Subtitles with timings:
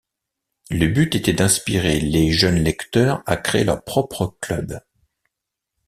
[0.71, 4.81] Le but était d'inspirer les jeunes lecteurs à créer leur propre club.